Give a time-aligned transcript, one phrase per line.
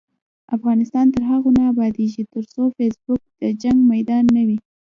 [0.55, 4.57] افغانستان تر هغو نه ابادیږي، ترڅو فیسبوک د جنګ میدان نه وي.